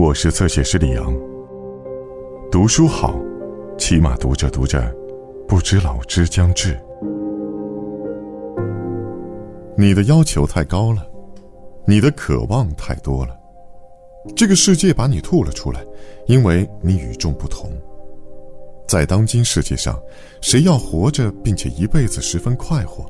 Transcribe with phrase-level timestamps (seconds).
[0.00, 1.14] 我是侧写师李阳。
[2.50, 3.20] 读书好，
[3.76, 4.82] 起码读着读着，
[5.46, 6.74] 不知老之将至。
[9.76, 11.06] 你的要求太高了，
[11.84, 13.38] 你的渴望太多了，
[14.34, 15.84] 这个世界把你吐了出来，
[16.26, 17.70] 因为你与众不同。
[18.88, 20.00] 在当今世界上，
[20.40, 23.04] 谁要活着并且一辈子十分快活，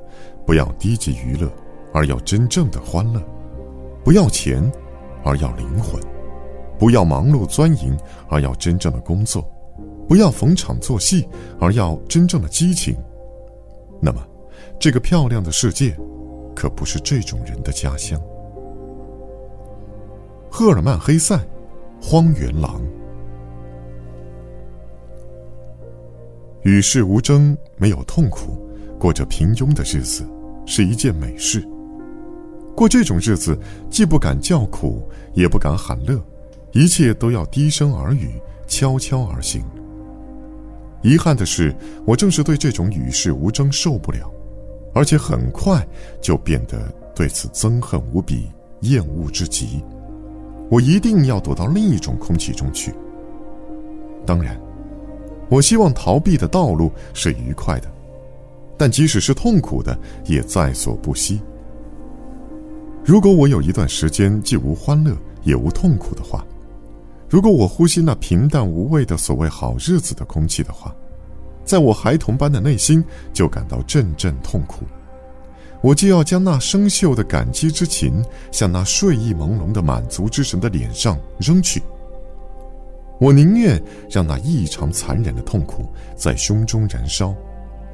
[0.45, 1.49] 不要低级娱乐，
[1.95, 3.21] 而要真正的欢乐；
[4.03, 4.61] 不要钱，
[5.23, 6.01] 而要灵魂；
[6.81, 7.97] 不要忙碌钻营，
[8.29, 9.43] 而要真正的工作；
[10.09, 11.29] 不要逢场作戏，
[11.61, 12.97] 而要真正的激情。
[14.01, 14.27] 那么，
[14.81, 15.97] 这个漂亮的世界。
[16.53, 18.21] 可不是这种人的家乡。
[20.51, 21.37] 赫尔曼·黑塞，
[22.03, 22.79] 《荒原狼》。
[26.63, 28.59] 与世无争，没有痛苦，
[28.99, 30.23] 过着平庸的日子，
[30.67, 31.67] 是一件美事。
[32.77, 33.59] 过这种日子，
[33.89, 36.23] 既不敢叫苦，也不敢喊乐，
[36.73, 38.31] 一切都要低声耳语，
[38.67, 39.63] 悄悄而行。
[41.03, 44.31] 遗憾的是，我正是对这种与世无争受不了。
[44.93, 45.87] 而且很快
[46.21, 48.49] 就变得对此憎恨无比、
[48.81, 49.81] 厌恶之极。
[50.69, 52.93] 我一定要躲到另一种空气中去。
[54.27, 54.61] 当然，
[55.49, 57.89] 我希望逃避的道路是愉快的，
[58.77, 61.41] 但即使是痛苦的，也在所不惜。
[63.05, 66.45] 如果我有一段时间既无欢乐也无痛苦的话，
[67.31, 70.93] 如果我呼吸那平淡无味的所谓好日子的空气的话，
[71.65, 74.85] 在我孩童般的内心就感到阵阵痛苦，
[75.81, 81.81] 我就要将那生锈的感激之情向那睡意朦胧的满足之神的脸上扔去。
[83.21, 87.33] 我宁愿让那异常残忍的痛苦在胸中燃烧，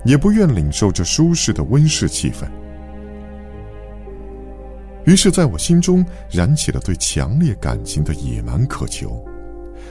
[0.07, 2.49] 也不愿领受这舒适的温室气氛。
[5.07, 9.25] 于是，在我心中燃起了对强烈感情的野蛮渴求。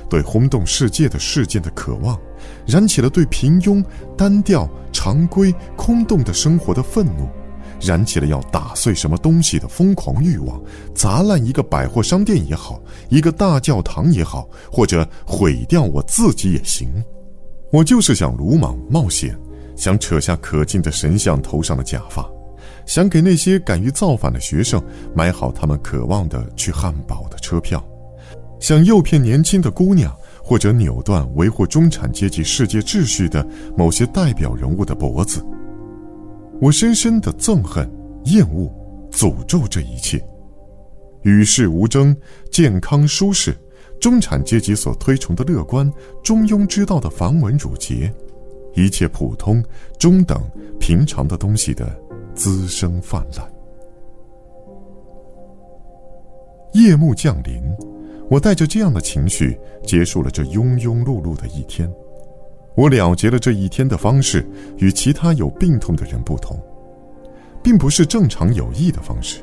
[0.09, 2.19] 对轰动世界的事件的渴望，
[2.67, 3.83] 燃起了对平庸、
[4.17, 7.27] 单调、常规、空洞的生活的愤怒，
[7.81, 10.61] 燃起了要打碎什么东西的疯狂欲望，
[10.93, 16.87] 砸烂一个百货商店也好，一个大教堂也好，或者毁掉我自己也行。
[17.71, 19.35] 我就是想鲁莽冒险，
[19.75, 22.29] 想扯下可敬的神像头上的假发，
[22.85, 24.81] 想给那些敢于造反的学生
[25.15, 27.83] 买好他们渴望的去汉堡的车票。
[28.59, 33.45] 想诱骗年轻的姑娘，或者扭断维护中产阶级世界秩序的
[33.75, 35.45] 某些代表人物的脖子。
[36.61, 37.89] 我深深的憎恨、
[38.25, 38.71] 厌恶、
[39.11, 40.23] 诅咒这一切。
[41.23, 42.15] 与世无争、
[42.49, 43.53] 健康舒适、
[43.99, 45.91] 中产阶级所推崇的乐观、
[46.23, 48.11] 中庸之道的繁文缛节，
[48.73, 49.63] 一切普通、
[49.99, 50.41] 中等、
[50.79, 51.93] 平常的东西的
[52.35, 53.51] 滋生泛滥。
[56.73, 57.63] 夜幕降临。
[58.27, 61.87] 我带着这样的情绪结束了这庸庸碌碌的一天。
[62.75, 64.43] 我了结了这一天的方式
[64.77, 66.59] 与其他有病痛的人不同，
[67.63, 69.41] 并不是正常有益的方式。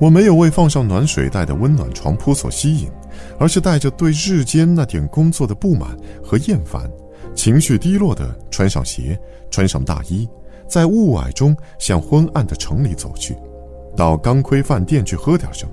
[0.00, 2.90] 我没有为放上暖水袋的温暖床铺所吸引，
[3.38, 6.90] 而是带着对日间那点工作的不满和厌烦，
[7.34, 9.16] 情绪低落的穿上鞋，
[9.50, 10.26] 穿上大衣，
[10.72, 13.36] 在雾霭中向昏暗的城里走去，
[13.94, 15.72] 到钢盔饭店去喝点什么。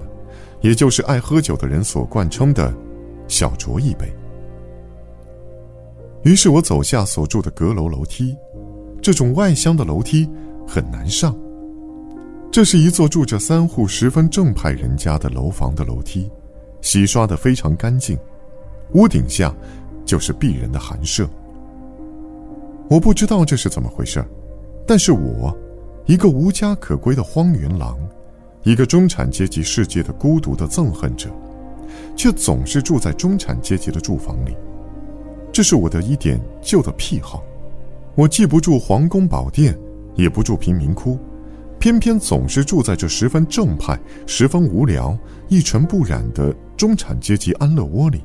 [0.59, 2.73] 也就是爱喝酒的人所惯称的
[3.29, 4.11] “小酌一杯”。
[6.23, 8.35] 于是我走下所住的阁楼楼梯，
[9.01, 10.29] 这种外乡的楼梯
[10.67, 11.33] 很难上。
[12.51, 16.29] 这是一座住着三户十分正派人家的楼房的楼梯，
[16.81, 18.19] 洗刷的非常干净，
[18.95, 19.55] 屋顶下
[20.03, 21.25] 就是鄙人的寒舍。
[22.89, 24.27] 我不知道这是怎么回事儿
[24.89, 25.55] 但是我，
[26.07, 27.95] 一个无家可归的荒原狼。
[28.63, 31.29] 一个中产阶级世界的孤独的憎恨者，
[32.15, 34.57] 却总是住在中产阶级的住房里。
[35.51, 37.43] 这是我的一点旧的癖好。
[38.15, 39.77] 我既不住皇宫宝殿，
[40.15, 41.19] 也不住贫民窟，
[41.77, 45.15] 偏偏总是住在这十分正派、十分无聊、
[45.49, 48.23] 一尘不染的中产阶级安乐窝里。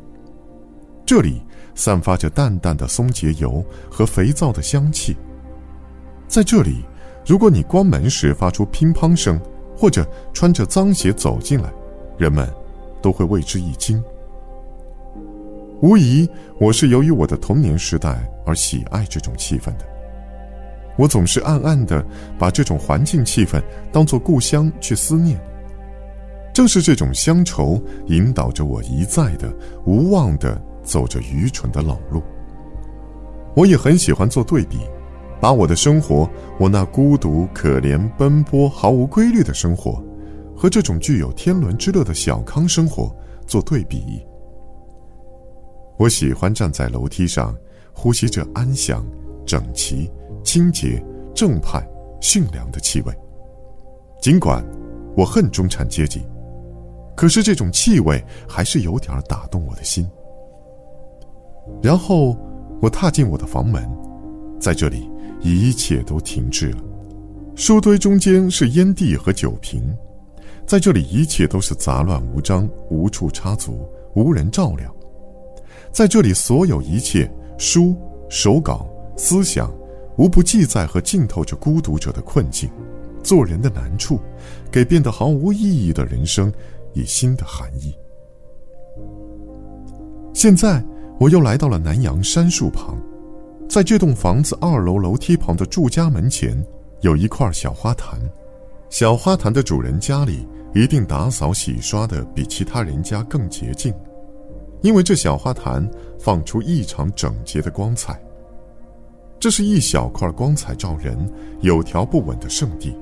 [1.04, 1.42] 这里
[1.74, 5.14] 散发着淡淡的松节油和肥皂的香气。
[6.34, 6.84] 在这里，
[7.24, 9.40] 如果你关门时发出乒乓声，
[9.76, 11.72] 或者穿着脏鞋走进来，
[12.18, 12.52] 人们
[13.00, 14.02] 都会为之一惊。
[15.80, 16.28] 无疑，
[16.58, 19.86] 我是由于我的童年时代而喜爱这种气氛的。
[20.98, 22.04] 我总是暗暗的
[22.36, 25.40] 把这种环境气氛当作故乡去思念。
[26.52, 29.54] 正是这种乡愁引导着我一再的
[29.86, 32.20] 无望的走着愚蠢的老路。
[33.54, 34.78] 我也很喜欢做对比。
[35.44, 36.26] 把我的生活，
[36.58, 40.02] 我那孤独、可怜、奔波、毫无规律的生活，
[40.56, 43.14] 和这种具有天伦之乐的小康生活，
[43.46, 44.26] 做对比。
[45.98, 47.54] 我喜欢站在楼梯上，
[47.92, 49.04] 呼吸着安详、
[49.44, 50.10] 整齐、
[50.42, 51.04] 清洁、
[51.34, 51.86] 正派、
[52.22, 53.12] 驯良的气味。
[54.22, 54.64] 尽管
[55.14, 56.22] 我恨中产阶级，
[57.14, 60.08] 可是这种气味还是有点打动我的心。
[61.82, 62.34] 然后
[62.80, 63.86] 我踏进我的房门，
[64.58, 65.06] 在这里
[65.44, 66.78] 一切都停滞了。
[67.54, 69.82] 书堆中间是烟蒂和酒瓶，
[70.66, 74.92] 在这里一切都是杂乱无章，无处插足，无人照料。
[75.92, 77.94] 在这里，所有一切书、
[78.28, 79.72] 手稿、思想，
[80.16, 82.68] 无不记载和浸透着孤独者的困境，
[83.22, 84.18] 做人的难处，
[84.72, 86.52] 给变得毫无意义的人生
[86.94, 87.94] 以新的含义。
[90.32, 90.84] 现在，
[91.20, 93.00] 我又来到了南阳杉树旁，
[93.68, 96.56] 在这栋房子二楼楼梯旁的住家门前，
[97.00, 98.20] 有一块小花坛。
[98.88, 103.92] 小花坛的主人家里一定打扫洗刷的比其他人家更洁净。
[104.82, 105.88] 因为这小花坛
[106.20, 108.20] 放出异常整洁的光彩。
[109.40, 111.18] 这是一小块光彩照人、
[111.60, 112.96] 有条不紊的圣地。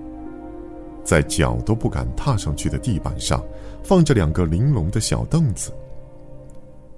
[1.04, 3.44] 在脚都不敢踏上去的地板上，
[3.82, 5.72] 放着两个玲珑的小凳子。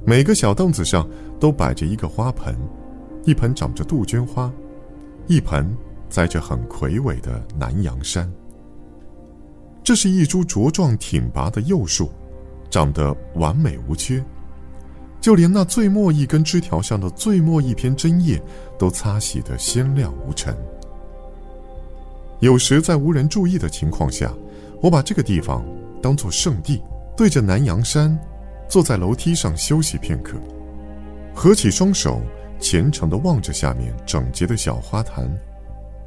[0.05, 1.09] 每个小凳子上
[1.41, 2.55] 都摆着一个花盆，
[3.25, 4.53] 一盆长着杜鹃花，
[5.27, 5.75] 一盆
[6.09, 8.31] 栽着很魁伟的南洋山。
[9.83, 12.11] 这是一株茁壮挺拔的幼树，
[12.71, 14.25] 长得完美无缺。
[15.21, 18.43] 就连那最末一根枝条上的最末一片针叶，
[18.79, 20.55] 都擦洗得鲜亮无尘。
[22.41, 24.31] 有时在无人注意的情况下，
[24.83, 25.65] 我把这个地方
[26.03, 26.83] 当作圣地，
[27.17, 28.19] 对着南阳山，
[28.69, 30.37] 坐在楼梯上休息片刻，
[31.35, 32.21] 合起双手，
[32.65, 35.31] 虔诚地望着下面整洁的小花坛，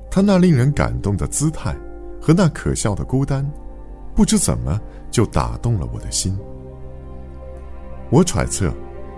[0.10, 1.78] 他那令人感动的姿态
[2.20, 3.48] 和那可笑的孤单，
[4.16, 4.82] 不知怎么
[5.12, 6.36] 就打动了我的心。
[8.10, 8.74] 我揣测。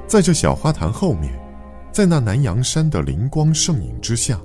[0.06, 1.32] 在这小花坛后面，
[1.92, 4.42] 在那南阳山的灵光圣影之下，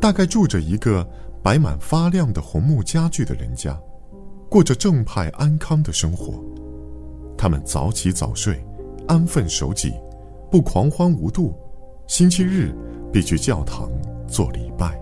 [0.00, 1.04] 大概住着一个
[1.42, 3.76] 摆满发亮的红木家具的人家，
[4.48, 6.40] 过着正派安康的生活。
[7.36, 8.64] 他们早起早睡，
[9.08, 9.92] 安分守己，
[10.48, 11.52] 不狂欢无度，
[12.14, 12.70] 星期日
[13.10, 13.90] 必去教堂
[14.28, 15.01] 做礼拜。